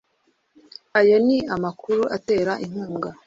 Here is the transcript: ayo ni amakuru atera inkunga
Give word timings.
ayo 0.99 1.17
ni 1.25 1.37
amakuru 1.55 2.03
atera 2.17 2.51
inkunga 2.65 3.09